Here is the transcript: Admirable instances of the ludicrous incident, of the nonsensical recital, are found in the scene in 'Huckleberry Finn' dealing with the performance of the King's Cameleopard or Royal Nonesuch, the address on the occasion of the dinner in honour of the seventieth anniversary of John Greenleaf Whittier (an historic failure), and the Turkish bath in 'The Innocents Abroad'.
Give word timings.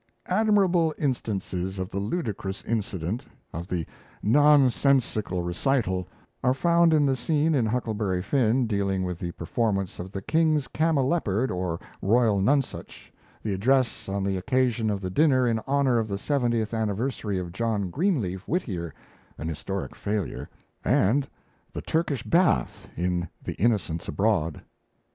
Admirable 0.25 0.95
instances 0.97 1.77
of 1.77 1.91
the 1.91 1.99
ludicrous 1.99 2.63
incident, 2.63 3.23
of 3.53 3.67
the 3.67 3.85
nonsensical 4.23 5.43
recital, 5.43 6.07
are 6.43 6.55
found 6.55 6.91
in 6.91 7.05
the 7.05 7.15
scene 7.15 7.53
in 7.53 7.67
'Huckleberry 7.67 8.19
Finn' 8.23 8.65
dealing 8.65 9.03
with 9.03 9.19
the 9.19 9.31
performance 9.33 9.99
of 9.99 10.11
the 10.11 10.23
King's 10.23 10.67
Cameleopard 10.67 11.51
or 11.51 11.79
Royal 12.01 12.41
Nonesuch, 12.41 13.13
the 13.43 13.53
address 13.53 14.09
on 14.09 14.23
the 14.23 14.37
occasion 14.37 14.89
of 14.89 15.01
the 15.01 15.11
dinner 15.11 15.47
in 15.47 15.59
honour 15.67 15.99
of 15.99 16.07
the 16.07 16.17
seventieth 16.17 16.73
anniversary 16.73 17.37
of 17.37 17.51
John 17.51 17.91
Greenleaf 17.91 18.47
Whittier 18.47 18.95
(an 19.37 19.47
historic 19.49 19.93
failure), 19.95 20.49
and 20.83 21.27
the 21.73 21.81
Turkish 21.83 22.23
bath 22.23 22.87
in 22.97 23.29
'The 23.43 23.53
Innocents 23.61 24.07
Abroad'. 24.07 24.63